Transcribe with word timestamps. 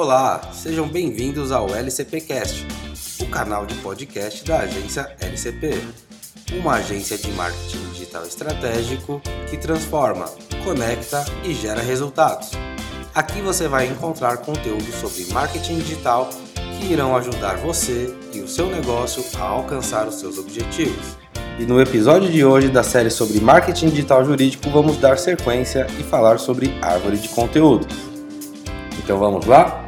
Olá, 0.00 0.40
sejam 0.52 0.86
bem-vindos 0.86 1.50
ao 1.50 1.74
LCPcast, 1.74 2.64
o 3.20 3.26
canal 3.26 3.66
de 3.66 3.74
podcast 3.78 4.44
da 4.44 4.60
agência 4.60 5.10
LCP, 5.20 5.76
uma 6.52 6.74
agência 6.74 7.18
de 7.18 7.28
marketing 7.32 7.84
digital 7.92 8.22
estratégico 8.22 9.20
que 9.50 9.56
transforma, 9.56 10.26
conecta 10.62 11.24
e 11.42 11.52
gera 11.52 11.82
resultados. 11.82 12.52
Aqui 13.12 13.40
você 13.40 13.66
vai 13.66 13.88
encontrar 13.88 14.36
conteúdo 14.36 14.86
sobre 14.92 15.24
marketing 15.32 15.78
digital 15.78 16.30
que 16.78 16.92
irão 16.92 17.16
ajudar 17.16 17.56
você 17.56 18.16
e 18.32 18.38
o 18.38 18.46
seu 18.46 18.70
negócio 18.70 19.24
a 19.36 19.42
alcançar 19.42 20.06
os 20.06 20.14
seus 20.14 20.38
objetivos. 20.38 21.18
E 21.58 21.64
no 21.64 21.80
episódio 21.80 22.30
de 22.30 22.44
hoje 22.44 22.68
da 22.68 22.84
série 22.84 23.10
sobre 23.10 23.40
marketing 23.40 23.88
digital 23.88 24.24
jurídico, 24.24 24.70
vamos 24.70 24.96
dar 24.98 25.18
sequência 25.18 25.88
e 25.98 26.04
falar 26.04 26.38
sobre 26.38 26.72
árvore 26.80 27.16
de 27.16 27.28
conteúdos. 27.30 27.92
Então 28.96 29.18
vamos 29.18 29.44
lá? 29.44 29.87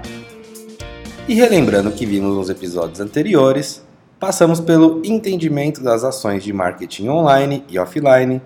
E 1.30 1.34
relembrando 1.34 1.93
que 1.93 2.05
vimos 2.05 2.34
nos 2.34 2.51
episódios 2.51 2.98
anteriores, 2.98 3.87
passamos 4.19 4.59
pelo 4.59 5.01
entendimento 5.05 5.80
das 5.80 6.03
ações 6.03 6.43
de 6.43 6.53
marketing 6.53 7.06
online 7.06 7.62
e 7.69 7.79
offline, 7.79 8.43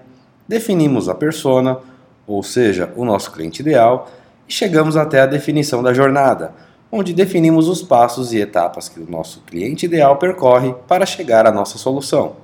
definimos 0.47 1.09
a 1.09 1.15
persona, 1.15 1.79
ou 2.27 2.43
seja, 2.43 2.93
o 2.95 3.03
nosso 3.03 3.33
cliente 3.33 3.63
ideal, 3.63 4.11
e 4.47 4.53
chegamos 4.53 4.99
até 4.99 5.23
a 5.23 5.27
definição 5.27 5.83
da 5.83 5.95
jornada, 5.95 6.53
onde 6.93 7.15
definimos 7.15 7.69
os 7.69 7.81
passos 7.81 8.35
e 8.35 8.39
etapas 8.39 8.87
que 8.87 9.01
o 9.01 9.11
nosso 9.11 9.41
cliente 9.47 9.87
ideal 9.87 10.19
percorre 10.19 10.75
para 10.87 11.07
chegar 11.07 11.47
à 11.47 11.51
nossa 11.51 11.79
solução. 11.79 12.37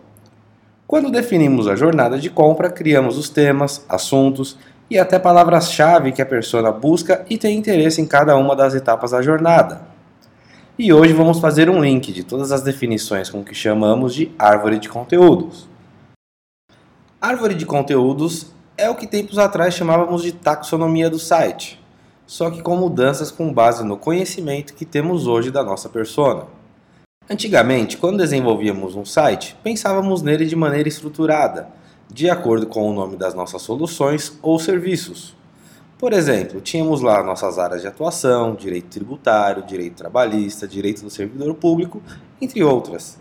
Quando 0.87 1.11
definimos 1.11 1.69
a 1.69 1.77
jornada 1.77 2.19
de 2.19 2.31
compra, 2.31 2.71
criamos 2.71 3.19
os 3.19 3.29
temas, 3.29 3.85
assuntos 3.87 4.57
e 4.89 4.99
até 4.99 5.19
palavras-chave 5.19 6.13
que 6.13 6.23
a 6.23 6.27
persona 6.27 6.73
busca 6.73 7.27
e 7.29 7.37
tem 7.37 7.59
interesse 7.59 8.01
em 8.01 8.07
cada 8.07 8.35
uma 8.39 8.57
das 8.57 8.75
etapas 8.75 9.11
da 9.11 9.21
jornada. 9.21 9.90
E 10.83 10.95
hoje 10.95 11.13
vamos 11.13 11.41
fazer 11.41 11.69
um 11.69 11.83
link 11.83 12.11
de 12.11 12.25
todas 12.25 12.51
as 12.51 12.63
definições 12.63 13.29
com 13.29 13.41
o 13.41 13.45
que 13.45 13.55
chamamos 13.55 14.15
de 14.15 14.33
árvore 14.39 14.79
de 14.79 14.89
conteúdos. 14.89 15.69
Árvore 17.21 17.55
de 17.55 17.67
conteúdos 17.67 18.47
é 18.79 18.89
o 18.89 18.95
que 18.95 19.07
tempos 19.07 19.37
atrás 19.37 19.75
chamávamos 19.75 20.23
de 20.23 20.33
taxonomia 20.33 21.11
do 21.11 21.19
site, 21.19 21.79
só 22.27 22.51
que 22.51 22.63
com 22.63 22.77
mudanças 22.77 23.31
com 23.31 23.53
base 23.53 23.85
no 23.85 23.99
conhecimento 23.99 24.73
que 24.73 24.87
temos 24.87 25.27
hoje 25.27 25.51
da 25.51 25.63
nossa 25.63 25.87
persona. 25.87 26.47
Antigamente, 27.29 27.99
quando 27.99 28.17
desenvolvíamos 28.17 28.95
um 28.97 29.05
site, 29.05 29.55
pensávamos 29.63 30.23
nele 30.23 30.47
de 30.47 30.57
maneira 30.57 30.89
estruturada, 30.89 31.69
de 32.11 32.31
acordo 32.31 32.67
com 32.67 32.89
o 32.89 32.95
nome 32.95 33.19
das 33.19 33.35
nossas 33.35 33.61
soluções 33.61 34.39
ou 34.41 34.59
serviços. 34.59 35.37
Por 36.01 36.15
exemplo, 36.15 36.63
tínhamos 36.63 37.03
lá 37.03 37.23
nossas 37.23 37.59
áreas 37.59 37.83
de 37.83 37.87
atuação, 37.87 38.55
direito 38.55 38.89
tributário, 38.89 39.63
direito 39.63 39.97
trabalhista, 39.97 40.67
direito 40.67 41.03
do 41.03 41.11
servidor 41.11 41.53
público, 41.53 42.03
entre 42.41 42.65
outras. 42.65 43.19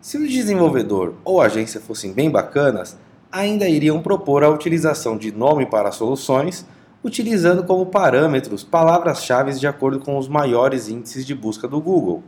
Se 0.00 0.16
o 0.16 0.24
desenvolvedor 0.24 1.14
ou 1.24 1.42
agência 1.42 1.80
fossem 1.80 2.12
bem 2.12 2.30
bacanas, 2.30 2.96
ainda 3.32 3.68
iriam 3.68 4.00
propor 4.00 4.44
a 4.44 4.48
utilização 4.48 5.18
de 5.18 5.32
nome 5.32 5.66
para 5.66 5.90
soluções, 5.90 6.64
utilizando 7.02 7.64
como 7.64 7.86
parâmetros 7.86 8.62
palavras-chave 8.62 9.54
de 9.54 9.66
acordo 9.66 9.98
com 9.98 10.16
os 10.16 10.28
maiores 10.28 10.88
índices 10.88 11.26
de 11.26 11.34
busca 11.34 11.66
do 11.66 11.80
Google. 11.80 12.22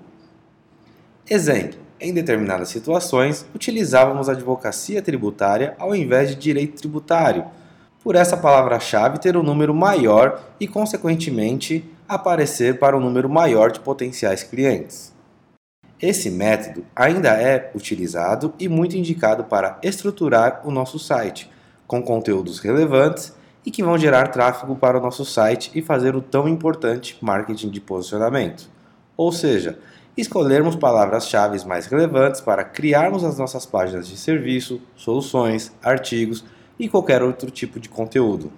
Exemplo: 1.30 1.78
em 2.00 2.12
determinadas 2.12 2.68
situações, 2.68 3.46
utilizávamos 3.54 4.28
advocacia 4.28 5.00
tributária 5.00 5.76
ao 5.78 5.94
invés 5.94 6.30
de 6.30 6.34
direito 6.34 6.80
tributário, 6.80 7.44
por 8.02 8.14
essa 8.14 8.36
palavra-chave 8.36 9.18
ter 9.18 9.36
um 9.36 9.42
número 9.42 9.74
maior 9.74 10.40
e, 10.58 10.66
consequentemente, 10.66 11.84
aparecer 12.08 12.78
para 12.78 12.96
um 12.96 13.00
número 13.00 13.28
maior 13.28 13.70
de 13.70 13.80
potenciais 13.80 14.42
clientes. 14.42 15.12
Esse 16.00 16.30
método 16.30 16.84
ainda 16.94 17.30
é 17.30 17.72
utilizado 17.74 18.54
e 18.58 18.68
muito 18.68 18.96
indicado 18.96 19.44
para 19.44 19.78
estruturar 19.82 20.62
o 20.64 20.70
nosso 20.70 20.98
site, 20.98 21.50
com 21.86 22.00
conteúdos 22.00 22.60
relevantes 22.60 23.34
e 23.66 23.70
que 23.70 23.82
vão 23.82 23.98
gerar 23.98 24.28
tráfego 24.28 24.76
para 24.76 24.98
o 24.98 25.00
nosso 25.02 25.24
site 25.24 25.72
e 25.74 25.82
fazer 25.82 26.14
o 26.14 26.22
tão 26.22 26.48
importante 26.48 27.18
marketing 27.20 27.70
de 27.70 27.80
posicionamento. 27.80 28.70
Ou 29.16 29.32
seja, 29.32 29.78
escolhermos 30.16 30.76
palavras-chave 30.76 31.66
mais 31.66 31.86
relevantes 31.86 32.40
para 32.40 32.62
criarmos 32.62 33.24
as 33.24 33.36
nossas 33.36 33.66
páginas 33.66 34.06
de 34.06 34.16
serviço, 34.16 34.80
soluções, 34.94 35.72
artigos 35.82 36.44
e 36.78 36.88
qualquer 36.88 37.22
outro 37.22 37.50
tipo 37.50 37.80
de 37.80 37.88
conteúdo. 37.88 38.52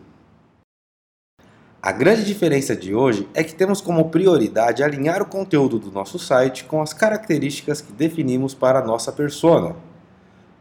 A 1.83 1.93
grande 1.93 2.25
diferença 2.25 2.77
de 2.77 2.95
hoje 2.95 3.27
é 3.33 3.43
que 3.43 3.55
temos 3.55 3.81
como 3.81 4.11
prioridade 4.11 4.83
alinhar 4.83 5.23
o 5.23 5.27
conteúdo 5.27 5.79
do 5.79 5.91
nosso 5.91 6.19
site 6.19 6.65
com 6.65 6.83
as 6.83 6.93
características 6.93 7.81
que 7.81 7.91
definimos 7.91 8.53
para 8.53 8.81
a 8.81 8.85
nossa 8.85 9.11
persona. 9.11 9.75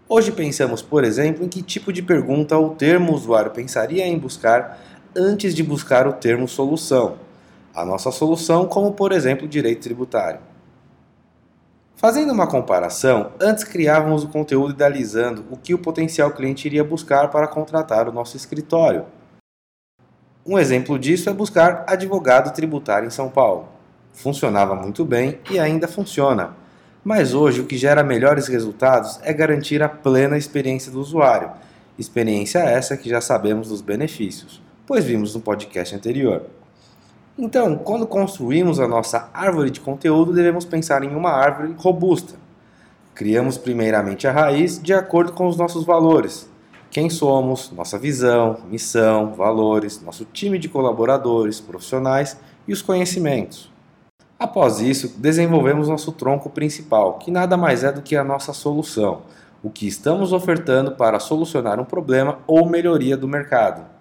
Hoje 0.08 0.31
pensamos, 0.31 0.81
por 0.81 1.03
exemplo, 1.03 1.44
em 1.44 1.50
que 1.50 1.62
tipo 1.62 1.92
de 1.92 2.02
pergunta 2.02 2.58
o 2.58 2.70
termo 2.70 3.14
usuário 3.14 3.52
pensaria 3.52 4.08
em 4.08 4.18
buscar 4.18 4.81
antes 5.16 5.53
de 5.53 5.62
buscar 5.62 6.08
o 6.08 6.14
termo 6.14 6.47
solução. 6.47 7.18
A 7.76 7.84
nossa 7.84 8.12
solução, 8.12 8.66
como 8.66 8.94
por 8.94 9.12
exemplo 9.12 9.46
direito 9.46 9.81
tributário. 9.81 10.40
Fazendo 11.99 12.31
uma 12.31 12.47
comparação, 12.47 13.33
antes 13.41 13.65
criávamos 13.65 14.23
o 14.23 14.29
conteúdo 14.29 14.71
idealizando 14.71 15.43
o 15.51 15.57
que 15.57 15.73
o 15.73 15.77
potencial 15.77 16.31
cliente 16.31 16.65
iria 16.65 16.81
buscar 16.81 17.29
para 17.29 17.45
contratar 17.45 18.07
o 18.07 18.11
nosso 18.13 18.37
escritório. 18.37 19.05
Um 20.45 20.57
exemplo 20.57 20.97
disso 20.97 21.29
é 21.29 21.33
buscar 21.33 21.83
advogado 21.85 22.53
tributário 22.53 23.05
em 23.05 23.09
São 23.09 23.29
Paulo. 23.29 23.67
Funcionava 24.13 24.75
muito 24.75 25.03
bem 25.03 25.39
e 25.51 25.59
ainda 25.59 25.89
funciona. 25.89 26.55
Mas 27.03 27.33
hoje 27.33 27.59
o 27.59 27.65
que 27.65 27.77
gera 27.77 28.01
melhores 28.01 28.47
resultados 28.47 29.19
é 29.21 29.33
garantir 29.33 29.83
a 29.83 29.89
plena 29.89 30.37
experiência 30.37 30.89
do 30.89 31.01
usuário. 31.01 31.51
Experiência 31.97 32.59
essa 32.59 32.95
que 32.95 33.09
já 33.09 33.19
sabemos 33.19 33.67
dos 33.67 33.81
benefícios, 33.81 34.61
pois 34.87 35.03
vimos 35.03 35.35
no 35.35 35.41
podcast 35.41 35.93
anterior. 35.93 36.45
Então, 37.41 37.77
quando 37.77 38.05
construímos 38.05 38.81
a 38.81 38.88
nossa 38.88 39.29
árvore 39.33 39.69
de 39.72 39.79
conteúdo, 39.79 40.33
devemos 40.33 40.66
pensar 40.66 41.05
em 41.05 41.16
uma 41.16 41.31
árvore 41.31 41.73
robusta. 41.77 42.35
Criamos 43.16 43.57
primeiramente 43.57 44.27
a 44.27 44.31
raiz 44.33 44.77
de 44.77 44.94
acordo 44.94 45.31
com 45.31 45.47
os 45.47 45.55
nossos 45.55 45.85
valores. 45.85 46.49
Quem 46.91 47.09
somos, 47.09 47.72
nossa 47.72 47.97
visão, 47.97 48.57
missão, 48.69 49.33
valores, 49.35 50.01
nosso 50.01 50.25
time 50.25 50.59
de 50.59 50.67
colaboradores, 50.67 51.61
profissionais 51.61 52.38
e 52.67 52.73
os 52.73 52.81
conhecimentos. 52.81 53.72
Após 54.38 54.81
isso, 54.81 55.17
desenvolvemos 55.17 55.88
nosso 55.88 56.11
tronco 56.11 56.49
principal, 56.49 57.19
que 57.19 57.31
nada 57.31 57.55
mais 57.55 57.85
é 57.85 57.91
do 57.94 58.01
que 58.01 58.17
a 58.17 58.23
nossa 58.23 58.51
solução, 58.51 59.22
o 59.63 59.69
que 59.69 59.88
estamos 59.88 60.33
ofertando 60.33 60.91
para 60.91 61.22
solucionar 61.22 61.79
um 61.79 61.85
problema 61.85 62.39
ou 62.45 62.69
melhoria 62.69 63.16
do 63.16 63.29
mercado. 63.29 63.98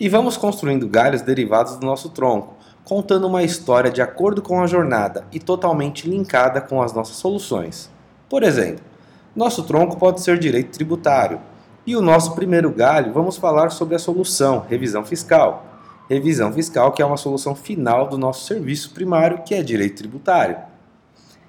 E 0.00 0.08
vamos 0.08 0.36
construindo 0.36 0.86
galhos 0.86 1.22
derivados 1.22 1.76
do 1.76 1.84
nosso 1.84 2.10
tronco, 2.10 2.54
contando 2.84 3.26
uma 3.26 3.42
história 3.42 3.90
de 3.90 4.00
acordo 4.00 4.40
com 4.40 4.62
a 4.62 4.66
jornada 4.66 5.26
e 5.32 5.40
totalmente 5.40 6.08
linkada 6.08 6.60
com 6.60 6.80
as 6.80 6.92
nossas 6.92 7.16
soluções. 7.16 7.90
Por 8.28 8.44
exemplo, 8.44 8.84
nosso 9.34 9.64
tronco 9.64 9.96
pode 9.96 10.20
ser 10.20 10.38
direito 10.38 10.70
tributário, 10.70 11.40
e 11.84 11.96
o 11.96 12.00
nosso 12.00 12.36
primeiro 12.36 12.70
galho 12.70 13.12
vamos 13.12 13.36
falar 13.36 13.70
sobre 13.70 13.96
a 13.96 13.98
solução, 13.98 14.64
revisão 14.68 15.04
fiscal. 15.04 15.66
Revisão 16.08 16.52
fiscal 16.52 16.92
que 16.92 17.02
é 17.02 17.04
uma 17.04 17.16
solução 17.16 17.56
final 17.56 18.06
do 18.06 18.16
nosso 18.16 18.46
serviço 18.46 18.94
primário, 18.94 19.42
que 19.42 19.54
é 19.54 19.62
direito 19.62 19.96
tributário. 19.96 20.58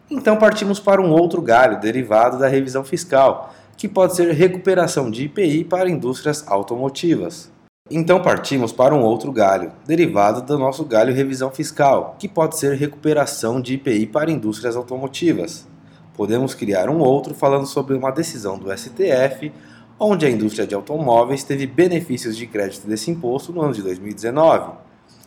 Então 0.10 0.38
partimos 0.38 0.80
para 0.80 1.00
um 1.00 1.12
outro 1.12 1.40
galho 1.40 1.80
derivado 1.80 2.40
da 2.40 2.48
revisão 2.48 2.84
fiscal, 2.84 3.54
que 3.78 3.88
pode 3.88 4.16
ser 4.16 4.34
recuperação 4.34 5.12
de 5.12 5.26
IPI 5.26 5.66
para 5.66 5.88
indústrias 5.88 6.44
automotivas. 6.48 7.52
Então 7.91 8.22
partimos 8.22 8.72
para 8.72 8.94
um 8.94 9.01
outro 9.01 9.31
galho, 9.31 9.71
derivado 9.83 10.44
do 10.44 10.59
nosso 10.59 10.86
galho 10.86 11.12
revisão 11.12 11.50
fiscal, 11.50 12.15
que 12.19 12.27
pode 12.27 12.56
ser 12.56 12.75
recuperação 12.75 13.59
de 13.59 13.74
IPI 13.74 14.06
para 14.06 14.30
indústrias 14.30 14.75
automotivas. 14.75 15.68
Podemos 16.13 16.53
criar 16.53 16.88
um 16.88 17.00
outro 17.00 17.33
falando 17.33 17.65
sobre 17.65 17.95
uma 17.95 18.12
decisão 18.12 18.59
do 18.59 18.71
STF, 18.77 19.51
onde 20.00 20.24
a 20.24 20.30
indústria 20.30 20.68
de 20.68 20.75
automóveis 20.75 21.44
teve 21.44 21.65
benefícios 21.65 22.38
de 22.38 22.45
crédito 22.45 22.86
desse 22.86 23.09
imposto 23.09 23.51
no 23.51 23.62
ano 23.62 23.74
de 23.74 23.81
2019, 23.81 24.74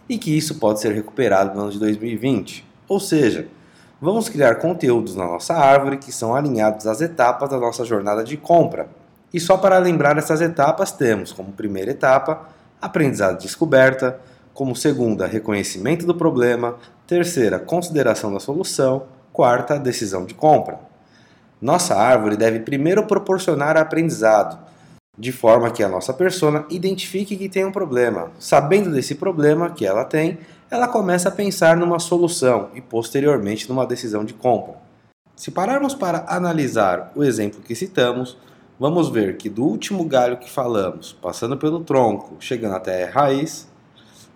e 0.09 0.17
que 0.17 0.37
isso 0.37 0.61
pode 0.61 0.81
ser 0.81 0.93
recuperado 0.93 1.57
no 1.57 1.63
ano 1.63 1.73
de 1.73 1.81
2020. 1.81 2.65
Ou 2.87 3.01
seja, 3.01 3.49
vamos 4.01 4.29
criar 4.29 4.57
conteúdos 4.57 5.17
na 5.17 5.25
nossa 5.25 5.55
árvore 5.55 5.97
que 5.97 6.13
são 6.13 6.33
alinhados 6.33 6.87
às 6.87 7.01
etapas 7.01 7.51
da 7.51 7.59
nossa 7.59 7.85
jornada 7.85 8.23
de 8.23 8.37
compra, 8.37 8.89
e 9.33 9.41
só 9.41 9.57
para 9.57 9.79
lembrar 9.79 10.19
essas 10.19 10.41
etapas, 10.41 10.93
temos 10.93 11.33
como 11.33 11.53
primeira 11.53 11.91
etapa 11.91 12.49
aprendizado 12.81 13.41
e 13.41 13.43
descoberta, 13.43 14.21
como 14.53 14.77
segunda, 14.77 15.27
reconhecimento 15.27 16.05
do 16.05 16.15
problema, 16.15 16.77
terceira, 17.07 17.59
consideração 17.59 18.33
da 18.33 18.41
solução, 18.41 19.05
quarta, 19.33 19.79
decisão 19.79 20.27
de 20.27 20.35
compra. 20.35 20.79
Nossa 21.61 21.95
árvore 21.95 22.37
deve 22.37 22.61
primeiro 22.61 23.07
proporcionar 23.07 23.77
aprendizado, 23.77 24.59
de 25.17 25.31
forma 25.31 25.71
que 25.71 25.83
a 25.83 25.89
nossa 25.89 26.13
persona 26.13 26.67
identifique 26.69 27.37
que 27.37 27.49
tem 27.49 27.65
um 27.65 27.73
problema. 27.73 28.33
Sabendo 28.39 28.91
desse 28.91 29.15
problema 29.15 29.71
que 29.71 29.87
ela 29.87 30.05
tem, 30.05 30.39
ela 30.71 30.89
começa 30.89 31.29
a 31.29 31.33
pensar 31.33 31.77
numa 31.77 31.99
solução 31.99 32.71
e 32.75 32.81
posteriormente 32.81 33.69
numa 33.69 33.87
decisão 33.87 34.25
de 34.25 34.35
compra. 34.35 34.75
Se 35.37 35.51
pararmos 35.51 35.95
para 35.95 36.25
analisar 36.29 37.13
o 37.15 37.23
exemplo 37.23 37.61
que 37.61 37.75
citamos, 37.75 38.37
vamos 38.83 39.09
ver 39.11 39.37
que 39.37 39.49
do 39.49 39.63
último 39.63 40.05
galho 40.05 40.39
que 40.39 40.51
falamos, 40.51 41.13
passando 41.23 41.57
pelo 41.57 41.85
tronco, 41.85 42.35
chegando 42.41 42.75
até 42.75 43.05
a 43.05 43.11
raiz, 43.13 43.69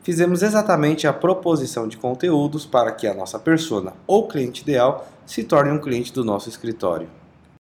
fizemos 0.05 0.41
exatamente 0.41 1.05
a 1.05 1.13
proposição 1.13 1.89
de 1.89 1.97
conteúdos 1.97 2.65
para 2.65 2.93
que 2.93 3.09
a 3.09 3.13
nossa 3.13 3.41
persona 3.41 3.95
ou 4.07 4.29
cliente 4.29 4.63
ideal 4.63 5.09
se 5.27 5.43
torne 5.43 5.73
um 5.73 5.81
cliente 5.81 6.13
do 6.13 6.25
nosso 6.25 6.49
escritório. 6.49 7.09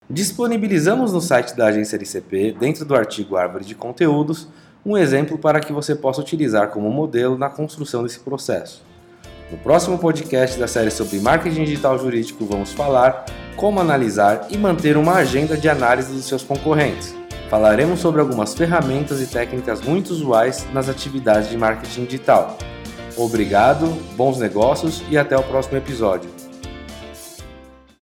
Disponibilizamos 0.08 1.12
no 1.12 1.20
site 1.20 1.54
da 1.54 1.66
agência 1.66 1.96
LCP, 1.96 2.56
dentro 2.58 2.86
do 2.86 2.94
artigo 2.94 3.36
Árvore 3.36 3.66
de 3.66 3.74
Conteúdos, 3.74 4.48
um 4.82 4.96
exemplo 4.96 5.36
para 5.36 5.60
que 5.60 5.74
você 5.74 5.94
possa 5.94 6.22
utilizar 6.22 6.70
como 6.70 6.88
modelo 6.88 7.36
na 7.36 7.50
construção 7.50 8.04
desse 8.04 8.20
processo. 8.20 8.82
No 9.52 9.58
próximo 9.58 9.98
podcast 9.98 10.58
da 10.58 10.66
série 10.66 10.90
sobre 10.90 11.20
marketing 11.20 11.64
digital 11.64 11.98
jurídico, 11.98 12.46
vamos 12.46 12.72
falar 12.72 13.26
como 13.60 13.78
analisar 13.78 14.46
e 14.48 14.56
manter 14.56 14.96
uma 14.96 15.16
agenda 15.16 15.54
de 15.54 15.68
análise 15.68 16.10
dos 16.10 16.24
seus 16.24 16.42
concorrentes. 16.42 17.14
Falaremos 17.50 18.00
sobre 18.00 18.22
algumas 18.22 18.54
ferramentas 18.54 19.20
e 19.20 19.26
técnicas 19.26 19.82
muito 19.82 20.10
usuais 20.10 20.66
nas 20.72 20.88
atividades 20.88 21.50
de 21.50 21.58
marketing 21.58 22.06
digital. 22.06 22.56
Obrigado, 23.18 23.86
bons 24.16 24.38
negócios 24.38 25.02
e 25.10 25.18
até 25.18 25.36
o 25.36 25.42
próximo 25.42 25.76
episódio. 25.76 26.39